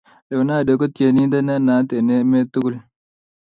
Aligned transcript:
Leonardo 0.29 0.71
kotienindet 0.79 1.43
ne 1.45 1.55
naat 1.65 1.89
en 1.97 2.09
emet 2.15 2.47
tugul 2.53 2.75